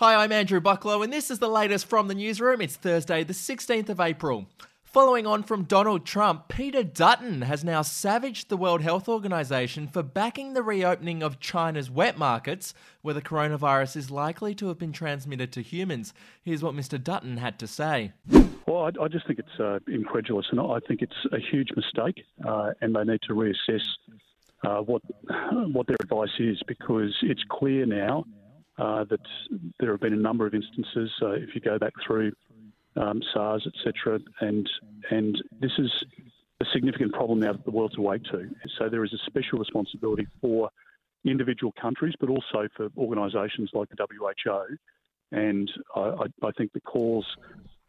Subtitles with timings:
[0.00, 2.60] Hi, I'm Andrew Bucklow, and this is the latest from the newsroom.
[2.60, 4.46] It's Thursday, the 16th of April.
[4.84, 10.04] Following on from Donald Trump, Peter Dutton has now savaged the World Health Organization for
[10.04, 14.92] backing the reopening of China's wet markets, where the coronavirus is likely to have been
[14.92, 16.14] transmitted to humans.
[16.44, 17.02] Here's what Mr.
[17.02, 18.12] Dutton had to say.
[18.68, 22.24] Well, I, I just think it's uh, incredulous, and I think it's a huge mistake,
[22.46, 23.82] uh, and they need to reassess
[24.64, 25.02] uh, what
[25.72, 28.24] what their advice is because it's clear now
[28.78, 29.20] uh, that
[29.80, 32.32] there have been a number of instances, uh, if you go back through
[32.96, 34.68] um, SARS, etc., and
[35.10, 35.90] and this is
[36.60, 38.48] a significant problem now that the world's awake to.
[38.78, 40.70] So there is a special responsibility for
[41.24, 44.76] individual countries, but also for organisations like the WHO.
[45.30, 47.26] And I, I think the calls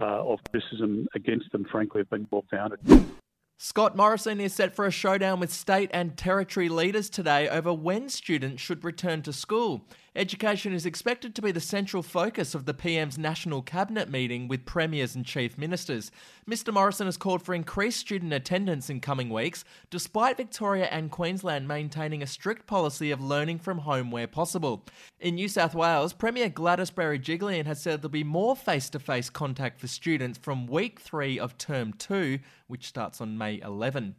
[0.00, 2.80] uh, of criticism against them, frankly, have been well founded.
[3.64, 8.08] Scott Morrison is set for a showdown with state and territory leaders today over when
[8.08, 9.86] students should return to school.
[10.16, 14.66] Education is expected to be the central focus of the PM's National Cabinet meeting with
[14.66, 16.10] premiers and chief ministers.
[16.46, 21.66] Mr Morrison has called for increased student attendance in coming weeks, despite Victoria and Queensland
[21.68, 24.84] maintaining a strict policy of learning from home where possible.
[25.20, 29.30] In New South Wales, Premier Gladys Berejiklian has said there'll be more face to face
[29.30, 34.14] contact for students from week three of term two, which starts on May 11.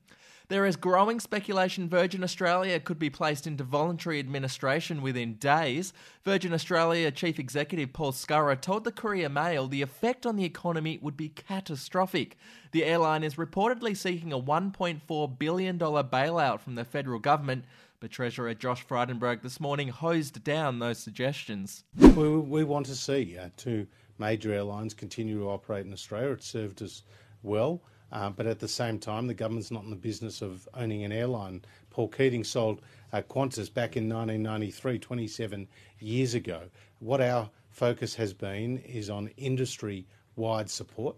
[0.50, 5.94] There is growing speculation Virgin Australia could be placed into voluntary administration within days.
[6.26, 11.00] Virgin Australia Chief Executive Paul Scurrah told the Courier Mail the effect on the economy
[11.02, 12.38] would be catastrophic.
[12.72, 17.64] The airline is reportedly seeking a $1.4 billion bailout from the federal government.
[18.02, 21.86] But Treasurer Josh Frydenberg this morning hosed down those suggestions.
[21.98, 23.88] We, we want to see uh, two
[24.20, 26.32] major airlines continue to operate in Australia.
[26.32, 27.04] It served us
[27.44, 27.82] well.
[28.14, 31.12] Uh, but at the same time, the government's not in the business of owning an
[31.12, 31.64] airline.
[31.90, 32.80] Paul Keating sold
[33.12, 35.68] uh, Qantas back in 1993, 27
[36.00, 36.62] years ago.
[37.00, 41.16] What our focus has been is on industry wide support,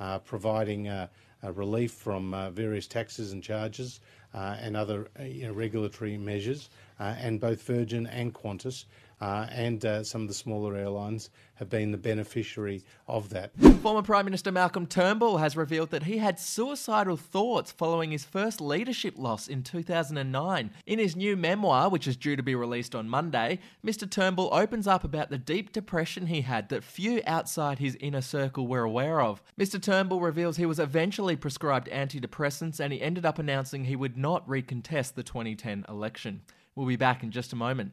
[0.00, 1.08] uh, providing uh,
[1.52, 4.00] relief from uh, various taxes and charges
[4.32, 6.70] uh, and other you know, regulatory measures.
[6.98, 8.86] and both Virgin and Qantas
[9.20, 13.50] and uh, some of the smaller airlines have been the beneficiary of that.
[13.82, 18.60] Former Prime Minister Malcolm Turnbull has revealed that he had suicidal thoughts following his first
[18.60, 20.70] leadership loss in 2009.
[20.86, 24.08] In his new memoir, which is due to be released on Monday, Mr.
[24.08, 28.66] Turnbull opens up about the deep depression he had that few outside his inner circle
[28.66, 29.42] were aware of.
[29.58, 29.82] Mr.
[29.82, 34.46] Turnbull reveals he was eventually prescribed antidepressants and he ended up announcing he would not
[34.48, 36.42] recontest the 2010 election.
[36.74, 37.92] We'll be back in just a moment.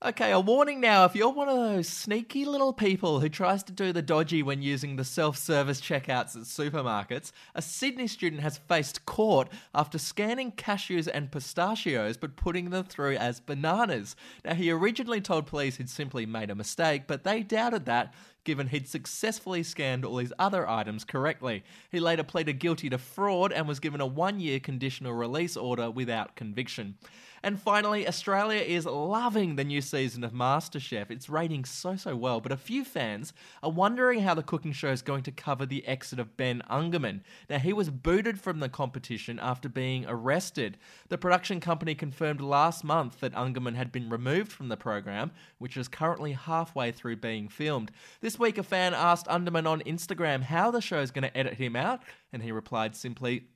[0.00, 3.72] Okay, a warning now if you're one of those sneaky little people who tries to
[3.72, 8.58] do the dodgy when using the self service checkouts at supermarkets, a Sydney student has
[8.58, 14.14] faced court after scanning cashews and pistachios but putting them through as bananas.
[14.44, 18.14] Now, he originally told police he'd simply made a mistake, but they doubted that
[18.48, 21.62] given he'd successfully scanned all his other items correctly.
[21.90, 25.90] He later pleaded guilty to fraud and was given a one year conditional release order
[25.90, 26.96] without conviction.
[27.42, 31.10] And finally, Australia is loving the new season of MasterChef.
[31.10, 33.32] It's rating so, so well, but a few fans
[33.62, 37.20] are wondering how the cooking show is going to cover the exit of Ben Ungerman.
[37.48, 40.78] Now, he was booted from the competition after being arrested.
[41.08, 45.76] The production company confirmed last month that Ungerman had been removed from the program, which
[45.76, 47.92] is currently halfway through being filmed.
[48.20, 51.54] This week, a fan asked Ungerman on Instagram how the show is going to edit
[51.54, 53.48] him out, and he replied simply,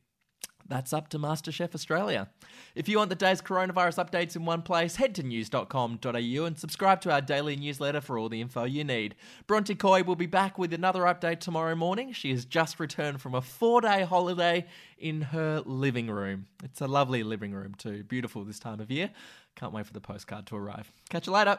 [0.69, 2.29] that's up to MasterChef Australia.
[2.75, 7.01] If you want the day's coronavirus updates in one place, head to news.com.au and subscribe
[7.03, 9.15] to our daily newsletter for all the info you need.
[9.47, 12.13] Bronte Coy will be back with another update tomorrow morning.
[12.13, 14.67] She has just returned from a four day holiday
[14.99, 16.47] in her living room.
[16.63, 18.05] It's a lovely living room, too.
[18.05, 19.11] Beautiful this time of year.
[19.57, 20.91] Can't wait for the postcard to arrive.
[21.11, 21.59] Catch you later.